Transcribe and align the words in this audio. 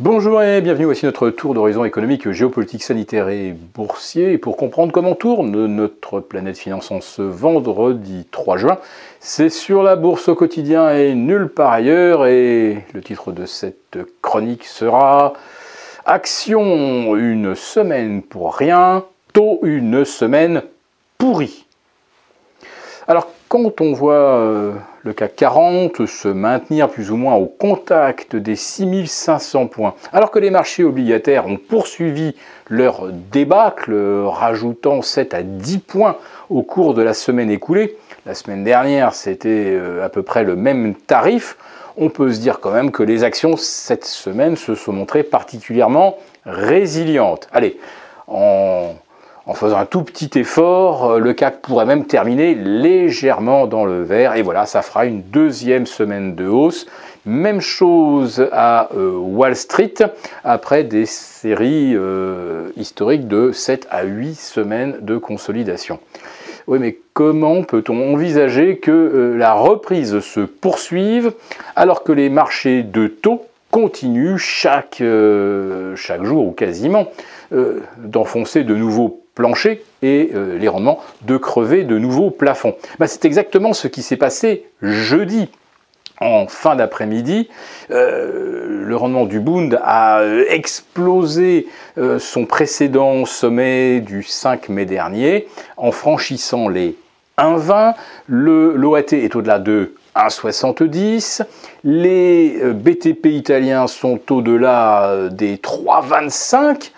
Bonjour 0.00 0.40
et 0.40 0.60
bienvenue, 0.60 0.84
voici 0.84 1.06
notre 1.06 1.28
tour 1.28 1.54
d'horizon 1.54 1.84
économique, 1.84 2.30
géopolitique, 2.30 2.84
sanitaire 2.84 3.28
et 3.30 3.52
boursier. 3.74 4.30
Et 4.30 4.38
pour 4.38 4.56
comprendre 4.56 4.92
comment 4.92 5.16
tourne 5.16 5.66
notre 5.66 6.20
planète 6.20 6.56
finance 6.56 6.92
ce 7.00 7.20
vendredi 7.22 8.24
3 8.30 8.58
juin, 8.58 8.78
c'est 9.18 9.48
sur 9.48 9.82
la 9.82 9.96
bourse 9.96 10.28
au 10.28 10.36
quotidien 10.36 10.90
et 10.90 11.16
nulle 11.16 11.48
part 11.48 11.72
ailleurs. 11.72 12.26
Et 12.26 12.84
le 12.94 13.00
titre 13.00 13.32
de 13.32 13.44
cette 13.44 13.98
chronique 14.22 14.66
sera 14.66 15.32
Action, 16.06 17.16
une 17.16 17.56
semaine 17.56 18.22
pour 18.22 18.54
rien, 18.54 19.04
taux, 19.32 19.58
une 19.64 20.04
semaine 20.04 20.62
pourrie. 21.18 21.66
Alors 23.08 23.26
quand 23.48 23.80
on 23.80 23.92
voit 23.92 24.14
euh, 24.14 24.72
le 25.02 25.12
CAC 25.12 25.36
40 25.36 26.06
se 26.06 26.28
maintenir 26.28 26.88
plus 26.88 27.10
ou 27.10 27.16
moins 27.16 27.34
au 27.34 27.46
contact 27.46 28.36
des 28.36 28.56
6500 28.56 29.66
points, 29.68 29.94
alors 30.12 30.30
que 30.30 30.38
les 30.38 30.50
marchés 30.50 30.84
obligataires 30.84 31.46
ont 31.46 31.56
poursuivi 31.56 32.34
leur 32.68 33.08
débâcle, 33.32 33.94
rajoutant 34.26 35.00
7 35.00 35.34
à 35.34 35.42
10 35.42 35.78
points 35.78 36.16
au 36.50 36.62
cours 36.62 36.94
de 36.94 37.02
la 37.02 37.14
semaine 37.14 37.50
écoulée, 37.50 37.96
la 38.26 38.34
semaine 38.34 38.64
dernière 38.64 39.14
c'était 39.14 39.72
euh, 39.72 40.04
à 40.04 40.08
peu 40.10 40.22
près 40.22 40.44
le 40.44 40.54
même 40.54 40.94
tarif, 40.94 41.56
on 41.96 42.10
peut 42.10 42.32
se 42.32 42.40
dire 42.40 42.60
quand 42.60 42.70
même 42.70 42.92
que 42.92 43.02
les 43.02 43.24
actions 43.24 43.56
cette 43.56 44.04
semaine 44.04 44.56
se 44.56 44.74
sont 44.74 44.92
montrées 44.92 45.22
particulièrement 45.24 46.18
résilientes. 46.44 47.48
Allez, 47.52 47.78
en 48.26 48.92
en 49.48 49.54
faisant 49.54 49.78
un 49.78 49.86
tout 49.86 50.02
petit 50.02 50.38
effort, 50.38 51.12
euh, 51.12 51.18
le 51.18 51.32
CAC 51.32 51.62
pourrait 51.62 51.86
même 51.86 52.04
terminer 52.04 52.54
légèrement 52.54 53.66
dans 53.66 53.86
le 53.86 54.02
vert. 54.02 54.36
Et 54.36 54.42
voilà, 54.42 54.66
ça 54.66 54.82
fera 54.82 55.06
une 55.06 55.22
deuxième 55.22 55.86
semaine 55.86 56.34
de 56.34 56.46
hausse. 56.46 56.86
Même 57.24 57.62
chose 57.62 58.46
à 58.52 58.90
euh, 58.94 59.12
Wall 59.16 59.56
Street, 59.56 59.94
après 60.44 60.84
des 60.84 61.06
séries 61.06 61.94
euh, 61.96 62.68
historiques 62.76 63.26
de 63.26 63.50
7 63.50 63.88
à 63.90 64.04
8 64.04 64.34
semaines 64.34 64.96
de 65.00 65.16
consolidation. 65.16 65.98
Oui, 66.66 66.78
mais 66.78 66.98
comment 67.14 67.62
peut-on 67.62 68.12
envisager 68.12 68.76
que 68.76 69.34
la 69.38 69.54
reprise 69.54 70.20
se 70.20 70.40
poursuive 70.40 71.32
alors 71.74 72.04
que 72.04 72.12
les 72.12 72.28
marchés 72.28 72.82
de 72.82 73.06
taux 73.06 73.46
continuent 73.70 74.36
chaque, 74.36 75.02
chaque 75.96 76.24
jour 76.24 76.46
ou 76.46 76.52
quasiment 76.52 77.10
d'enfoncer 77.50 78.64
de 78.64 78.74
nouveaux 78.74 79.22
plancher 79.38 79.84
et 80.02 80.30
euh, 80.34 80.58
les 80.58 80.66
rendements 80.66 81.00
de 81.22 81.36
crever 81.36 81.84
de 81.84 81.96
nouveaux 81.96 82.30
plafonds. 82.30 82.74
Bah, 82.98 83.06
c'est 83.06 83.24
exactement 83.24 83.72
ce 83.72 83.86
qui 83.86 84.02
s'est 84.02 84.16
passé 84.16 84.64
jeudi. 84.82 85.48
En 86.20 86.48
fin 86.48 86.74
d'après-midi, 86.74 87.48
euh, 87.92 88.82
le 88.84 88.96
rendement 88.96 89.26
du 89.26 89.38
Bund 89.38 89.78
a 89.80 90.18
euh, 90.18 90.44
explosé 90.48 91.68
son 92.18 92.44
précédent 92.46 93.24
sommet 93.24 94.00
du 94.00 94.24
5 94.24 94.68
mai 94.68 94.84
dernier 94.84 95.46
en 95.76 95.92
franchissant 95.92 96.68
les 96.68 96.96
1,20. 97.38 97.94
L'OAT 98.26 99.12
est 99.12 99.36
au-delà 99.36 99.60
de 99.60 99.94
1,70. 100.16 101.42
Les 101.84 102.60
BTP 102.74 103.26
italiens 103.26 103.86
sont 103.86 104.18
au-delà 104.32 105.28
des 105.30 105.56
3,25. 105.56 106.90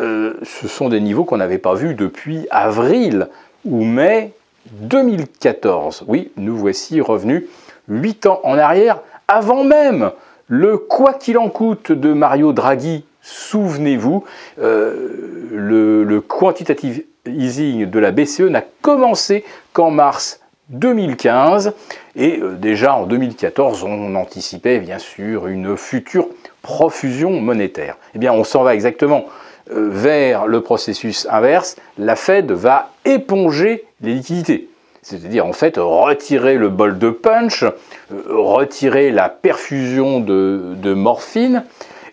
Euh, 0.00 0.34
ce 0.42 0.66
sont 0.66 0.88
des 0.88 1.00
niveaux 1.00 1.24
qu'on 1.24 1.36
n'avait 1.36 1.58
pas 1.58 1.74
vus 1.74 1.94
depuis 1.94 2.46
avril 2.50 3.28
ou 3.64 3.84
mai 3.84 4.32
2014. 4.72 6.04
Oui, 6.06 6.32
nous 6.36 6.56
voici 6.56 7.00
revenus 7.00 7.44
8 7.88 8.26
ans 8.26 8.40
en 8.44 8.56
arrière, 8.56 9.00
avant 9.28 9.64
même 9.64 10.10
le 10.48 10.78
quoi 10.78 11.12
qu'il 11.12 11.38
en 11.38 11.48
coûte 11.48 11.92
de 11.92 12.12
Mario 12.12 12.52
Draghi. 12.52 13.04
Souvenez-vous, 13.22 14.24
euh, 14.60 15.10
le, 15.52 16.20
quantitative 16.20 17.04
easing 17.26 17.84
de 17.84 17.98
la 17.98 18.12
BCE 18.12 18.40
n'a 18.40 18.64
commencé 18.80 19.44
qu'en 19.74 19.90
mars 19.90 20.40
2015 20.70 21.74
et 22.16 22.38
euh, 22.40 22.54
déjà 22.54 22.94
en 22.94 23.04
2014 23.04 23.84
on 23.84 24.14
anticipait 24.14 24.78
bien 24.78 24.98
sûr 24.98 25.48
une 25.48 25.76
future 25.76 26.28
profusion 26.62 27.40
monétaire. 27.40 27.98
Eh 28.14 28.18
bien 28.18 28.32
on 28.32 28.44
s'en 28.44 28.62
va 28.62 28.74
exactement 28.74 29.26
vers 29.68 30.46
le 30.46 30.60
processus 30.60 31.26
inverse, 31.30 31.76
la 31.98 32.16
Fed 32.16 32.50
va 32.50 32.90
éponger 33.04 33.84
les 34.00 34.14
liquidités. 34.14 34.70
C'est-à-dire 35.02 35.46
en 35.46 35.52
fait 35.52 35.76
retirer 35.78 36.56
le 36.56 36.68
bol 36.68 36.98
de 36.98 37.10
punch, 37.10 37.62
euh, 37.62 37.72
retirer 38.28 39.10
la 39.10 39.28
perfusion 39.28 40.20
de, 40.20 40.94
morphine, 40.94 41.64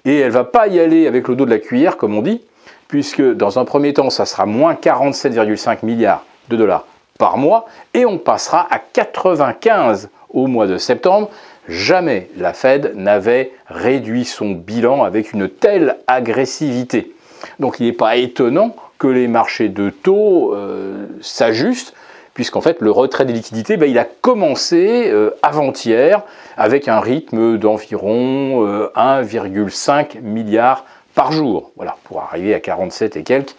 et 0.06 0.20
elle 0.20 0.32
va 0.32 0.46
pas 0.46 0.68
y 0.68 0.80
aller 0.80 1.06
avec 1.06 1.28
le 1.28 1.36
dos 1.36 1.46
de 1.46 1.50
la 1.50 1.60
cuillère 1.60 1.98
comme 1.98 2.18
on 2.18 2.22
dit, 2.22 2.42
puisque 2.88 3.22
dans 3.22 3.60
un 3.60 3.66
premier 3.66 3.94
temps 3.94 4.10
ça 4.10 4.26
sera 4.26 4.46
moins 4.46 4.74
47,5 4.74 5.80
milliards 5.84 6.26
de 6.50 6.56
dollars 6.56 6.86
par 7.20 7.38
mois, 7.38 7.66
et 7.94 8.06
on 8.06 8.18
passera 8.18 8.68
à 8.72 8.80
95 8.80 10.10
au 10.30 10.48
mois 10.48 10.68
de 10.68 10.78
septembre. 10.78 11.30
Jamais 11.68 12.30
la 12.38 12.54
Fed 12.54 12.94
n'avait 12.96 13.52
réduit 13.68 14.24
son 14.24 14.52
bilan 14.52 15.04
avec 15.04 15.34
une 15.34 15.50
telle 15.50 15.98
agressivité. 16.08 17.12
Donc 17.60 17.80
il 17.80 17.88
n'est 17.88 17.94
pas 17.94 18.16
étonnant 18.18 18.76
que 18.98 19.08
les 19.08 19.28
marchés 19.28 19.70
de 19.70 19.90
taux 19.90 20.54
euh, 20.54 21.06
s'ajustent, 21.22 21.94
puisqu'en 22.34 22.62
fait 22.62 22.82
le 22.82 22.92
retrait 22.92 23.26
des 23.26 23.34
liquidités, 23.34 23.78
ben, 23.78 23.96
a 23.98 24.06
commencé 24.06 25.10
euh, 25.10 25.32
avant-hier 25.42 26.24
avec 26.56 26.88
un 26.88 27.00
rythme 27.00 27.58
d'environ 27.58 28.66
1,5 28.96 30.18
euh, 30.18 30.22
milliard 30.22 30.86
par 31.16 31.32
jour, 31.32 31.72
voilà, 31.76 31.98
pour 32.04 32.22
arriver 32.22 32.54
à 32.54 32.60
47 32.60 33.18
et 33.18 33.24
quelques 33.24 33.56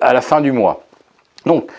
à 0.00 0.12
la 0.12 0.20
fin 0.20 0.40
du 0.40 0.50
mois. 0.50 0.82
Donc, 1.46 1.70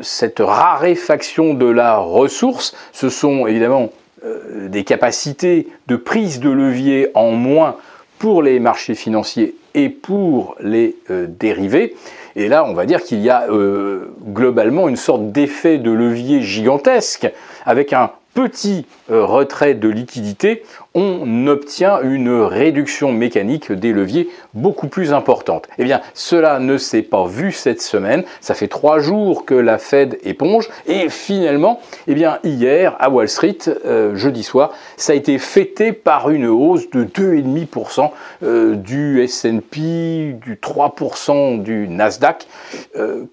cette 0.00 0.38
raréfaction 0.40 1.52
de 1.52 1.66
la 1.66 1.98
ressource, 1.98 2.74
ce 2.92 3.10
sont 3.10 3.46
évidemment 3.46 3.90
des 4.24 4.84
capacités 4.84 5.68
de 5.88 5.96
prise 5.96 6.40
de 6.40 6.48
levier 6.48 7.10
en 7.12 7.32
moins 7.32 7.76
pour 8.18 8.42
les 8.42 8.58
marchés 8.58 8.94
financiers 8.94 9.54
et 9.74 9.88
pour 9.88 10.56
les 10.60 10.96
euh, 11.10 11.26
dérivés. 11.28 11.94
Et 12.36 12.48
là, 12.48 12.64
on 12.64 12.72
va 12.72 12.86
dire 12.86 13.02
qu'il 13.02 13.20
y 13.20 13.30
a 13.30 13.46
euh, 13.50 14.14
globalement 14.24 14.88
une 14.88 14.96
sorte 14.96 15.32
d'effet 15.32 15.78
de 15.78 15.90
levier 15.90 16.42
gigantesque 16.42 17.30
avec 17.66 17.92
un 17.92 18.10
petit 18.34 18.86
euh, 19.10 19.24
retrait 19.24 19.74
de 19.74 19.88
liquidité, 19.88 20.62
on 20.94 21.46
obtient 21.46 22.00
une 22.02 22.40
réduction 22.42 23.12
mécanique 23.12 23.72
des 23.72 23.92
leviers 23.92 24.28
beaucoup 24.54 24.88
plus 24.88 25.12
importante. 25.12 25.68
Eh 25.78 25.84
bien, 25.84 26.00
cela 26.14 26.58
ne 26.58 26.76
s'est 26.76 27.02
pas 27.02 27.26
vu 27.26 27.52
cette 27.52 27.80
semaine. 27.80 28.24
Ça 28.40 28.54
fait 28.54 28.68
trois 28.68 28.98
jours 28.98 29.44
que 29.44 29.54
la 29.54 29.78
Fed 29.78 30.18
éponge 30.24 30.68
et 30.86 31.08
finalement, 31.08 31.80
eh 32.06 32.14
bien, 32.14 32.38
hier 32.44 32.96
à 32.98 33.10
Wall 33.10 33.28
Street, 33.28 33.58
euh, 33.86 34.14
jeudi 34.16 34.42
soir, 34.42 34.72
ça 34.96 35.12
a 35.12 35.16
été 35.16 35.38
fêté 35.38 35.92
par 35.92 36.30
une 36.30 36.46
hausse 36.46 36.90
de 36.90 37.04
2,5% 37.04 38.10
euh, 38.42 38.74
du 38.74 39.22
S&P, 39.22 40.36
du 40.44 40.56
3% 40.56 41.62
du 41.62 41.88
Nasdaq. 41.88 42.46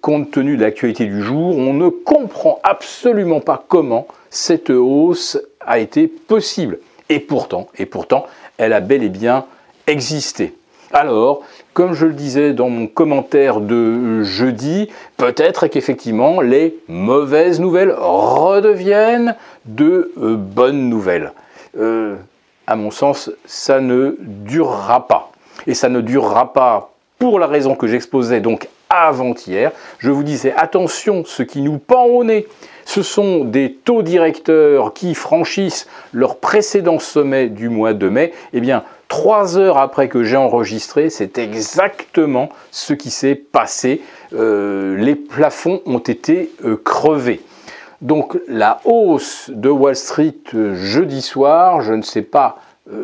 compte 0.00 0.30
tenu 0.30 0.56
de 0.56 0.62
l'actualité 0.62 1.06
du 1.06 1.22
jour, 1.22 1.56
on 1.56 1.74
ne 1.74 1.88
comprend 1.88 2.58
absolument 2.62 3.40
pas 3.40 3.62
comment 3.68 4.06
cette 4.30 4.70
hausse 4.70 5.38
a 5.60 5.78
été 5.78 6.08
possible. 6.08 6.78
Et 7.10 7.20
pourtant, 7.20 7.66
et 7.76 7.84
pourtant, 7.84 8.24
elle 8.56 8.72
a 8.72 8.80
bel 8.80 9.02
et 9.02 9.10
bien 9.10 9.44
existé. 9.86 10.54
Alors, 10.92 11.42
comme 11.74 11.92
je 11.92 12.06
le 12.06 12.14
disais 12.14 12.52
dans 12.52 12.68
mon 12.68 12.86
commentaire 12.86 13.60
de 13.60 14.22
jeudi, 14.22 14.88
peut-être 15.16 15.66
qu'effectivement 15.66 16.40
les 16.40 16.78
mauvaises 16.88 17.60
nouvelles 17.60 17.94
redeviennent 17.96 19.36
de 19.66 20.12
euh, 20.20 20.36
bonnes 20.36 20.88
nouvelles. 20.88 21.32
Euh, 21.78 22.16
à 22.66 22.76
mon 22.76 22.90
sens, 22.90 23.30
ça 23.44 23.80
ne 23.80 24.16
durera 24.20 25.06
pas. 25.06 25.32
Et 25.66 25.74
ça 25.74 25.88
ne 25.88 26.00
durera 26.00 26.52
pas 26.52 26.92
pour 27.18 27.38
la 27.38 27.46
raison 27.46 27.74
que 27.74 27.86
j'exposais 27.86 28.40
donc 28.40 28.68
avant-hier. 28.90 29.72
Je 29.98 30.10
vous 30.10 30.24
disais, 30.24 30.52
attention, 30.56 31.24
ce 31.24 31.42
qui 31.42 31.62
nous 31.62 31.78
pend 31.78 32.04
au 32.04 32.24
nez, 32.24 32.46
ce 32.84 33.02
sont 33.02 33.44
des 33.44 33.72
taux 33.72 34.02
directeurs 34.02 34.92
qui 34.92 35.14
franchissent 35.14 35.86
leur 36.12 36.36
précédent 36.36 36.98
sommet 36.98 37.48
du 37.48 37.68
mois 37.68 37.94
de 37.94 38.08
mai. 38.08 38.32
Eh 38.52 38.60
bien, 38.60 38.82
trois 39.06 39.56
heures 39.56 39.78
après 39.78 40.08
que 40.08 40.24
j'ai 40.24 40.36
enregistré, 40.36 41.08
c'est 41.08 41.38
exactement 41.38 42.48
ce 42.72 42.92
qui 42.92 43.10
s'est 43.10 43.36
passé. 43.36 44.02
Euh, 44.32 44.96
les 44.96 45.14
plafonds 45.14 45.82
ont 45.86 45.98
été 45.98 46.50
euh, 46.64 46.76
crevés. 46.76 47.40
Donc 48.00 48.38
la 48.48 48.80
hausse 48.84 49.50
de 49.54 49.68
Wall 49.68 49.94
Street 49.94 50.34
euh, 50.54 50.74
jeudi 50.74 51.20
soir, 51.20 51.82
je 51.82 51.92
ne 51.92 52.02
sais 52.02 52.22
pas 52.22 52.56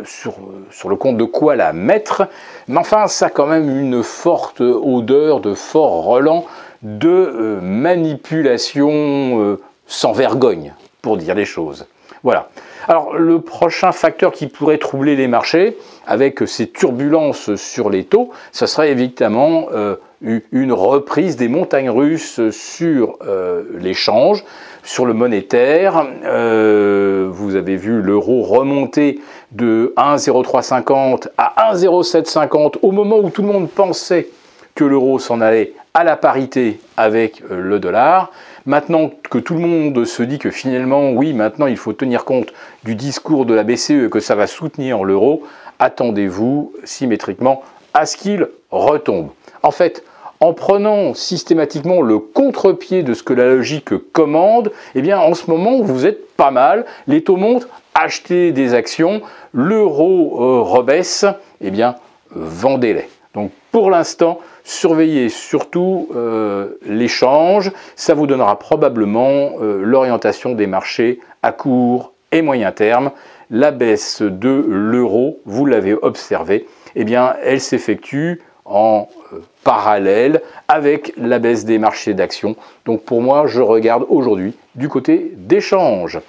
sur, 0.05 0.35
sur, 0.71 0.89
le 0.89 0.97
compte 0.97 1.17
de 1.17 1.25
quoi 1.25 1.57
la 1.57 1.73
mettre, 1.73 2.29
mais 2.69 2.79
enfin 2.79 3.07
ça 3.07 3.27
a 3.27 3.31
quand 3.31 3.47
même 3.47 3.69
une 3.69 4.03
forte 4.03 4.61
odeur 4.61 5.41
de 5.41 5.55
fort 5.55 6.05
relent 6.05 6.45
de 6.83 7.59
manipulation 7.63 9.59
sans 9.87 10.13
vergogne, 10.13 10.75
pour 11.03 11.17
dire 11.17 11.35
les 11.35 11.45
choses. 11.45 11.87
Voilà. 12.23 12.49
Alors 12.89 13.15
le 13.15 13.41
prochain 13.41 13.93
facteur 13.93 14.33
qui 14.33 14.47
pourrait 14.47 14.79
troubler 14.79 15.17
les 15.17 15.29
marchés, 15.29 15.77
avec 16.07 16.41
ces 16.47 16.69
turbulences 16.69 17.55
sur 17.57 17.91
les 17.91 18.05
taux, 18.05 18.31
ce 18.53 18.67
serait 18.67 18.91
évidemment 18.91 19.67
euh, 19.73 19.97
une 20.21 20.73
reprise 20.73 21.37
des 21.37 21.49
montagnes 21.49 21.91
russes 21.91 22.41
sur 22.51 23.17
euh, 23.27 23.65
l'échange, 23.79 24.45
sur 24.83 25.05
le 25.05 25.15
monétaire. 25.15 26.07
Euh, 26.25 27.29
vous 27.31 27.57
avez 27.57 27.77
vu 27.77 28.01
l'euro 28.01 28.43
remonter 28.43 29.21
de 29.53 29.93
1,0350 29.97 31.29
à 31.37 31.73
1,0750 31.75 32.77
au 32.83 32.93
moment 32.93 33.19
où 33.19 33.31
tout 33.31 33.43
le 33.43 33.49
monde 33.49 33.69
pensait 33.69 34.29
que 34.75 34.85
l'euro 34.85 35.19
s'en 35.19 35.41
allait 35.41 35.73
à 35.97 36.05
la 36.05 36.19
parité 36.19 36.79
avec 36.99 37.43
le 37.49 37.79
dollar. 37.79 38.31
Maintenant 38.67 39.11
que 39.31 39.39
tout 39.39 39.55
le 39.55 39.61
monde 39.61 40.05
se 40.05 40.23
dit 40.23 40.39
que 40.39 40.51
finalement, 40.51 41.13
oui, 41.13 41.33
maintenant 41.33 41.65
il 41.65 41.79
faut 41.79 41.95
tenir 41.95 42.27
compte 42.27 42.53
du 42.85 42.95
discours 42.95 43.47
de 43.47 43.55
la 43.55 43.65
BCE 43.65 44.11
que 44.11 44.21
ça 44.21 44.35
va 44.35 44.47
soutenir 44.47 45.05
l'euro, 45.05 45.45
attendez-vous 45.79 46.75
symétriquement 46.85 47.63
à 47.95 48.05
ce 48.05 48.19
qu'il 48.19 48.47
retombe. 48.71 49.31
En 49.63 49.71
fait, 49.71 50.05
en 50.41 50.53
prenant 50.53 51.15
systématiquement 51.15 52.03
le 52.03 52.19
contre-pied 52.19 53.03
de 53.03 53.15
ce 53.15 53.23
que 53.23 53.33
la 53.33 53.47
logique 53.47 53.97
commande, 54.13 54.73
eh 54.95 55.01
bien 55.01 55.19
en 55.19 55.33
ce 55.33 55.51
moment 55.51 55.81
vous 55.81 56.05
êtes 56.05 56.37
pas 56.37 56.51
mal, 56.51 56.85
les 57.07 57.25
taux 57.25 57.37
montent, 57.37 57.69
achetez 57.95 58.53
des 58.53 58.75
actions, 58.75 59.23
l'euro 59.55 60.43
euh, 60.43 60.61
rebaisse, 60.61 61.25
eh 61.63 61.71
bien 61.71 61.95
vendez-les. 62.33 63.09
Donc 63.37 63.53
pour 63.71 63.91
l'instant, 63.91 64.41
surveillez 64.65 65.29
surtout 65.29 66.09
euh, 66.17 66.79
l'échange, 66.87 67.71
ça 67.95 68.15
vous 68.15 68.27
donnera 68.27 68.59
probablement 68.59 69.53
euh, 69.61 69.83
l'orientation 69.85 70.55
des 70.55 70.67
marchés 70.67 71.21
à 71.43 71.53
court 71.53 72.15
et 72.33 72.41
moyen 72.41 72.73
terme. 72.73 73.11
La 73.51 73.73
baisse 73.73 74.23
de 74.23 74.65
l'euro, 74.67 75.39
vous 75.45 75.67
l'avez 75.67 75.93
observé, 75.93 76.67
eh 76.95 77.05
bien 77.05 77.37
elle 77.43 77.61
s'effectue 77.61 78.41
en 78.65 79.07
euh, 79.35 79.41
parallèle 79.65 80.41
avec 80.67 81.13
la 81.19 81.39
baisse 81.39 81.67
des 81.67 81.79
marchés 81.79 82.15
d'actions. 82.15 82.57
Donc 82.87 83.03
pour 83.03 83.21
moi, 83.21 83.47
je 83.47 83.61
regarde 83.61 84.07
aujourd'hui 84.09 84.55
du 84.77 84.89
côté 84.89 85.33
d'échange. 85.37 86.21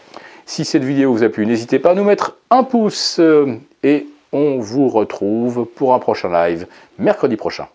Si 0.45 0.65
cette 0.65 0.83
vidéo 0.83 1.13
vous 1.13 1.23
a 1.23 1.29
plu, 1.29 1.45
n'hésitez 1.45 1.79
pas 1.79 1.91
à 1.91 1.95
nous 1.95 2.03
mettre 2.03 2.35
un 2.51 2.63
pouce 2.63 3.21
et 3.83 4.07
on 4.31 4.59
vous 4.59 4.89
retrouve 4.89 5.65
pour 5.65 5.93
un 5.93 5.99
prochain 5.99 6.31
live 6.31 6.67
mercredi 6.97 7.35
prochain. 7.35 7.67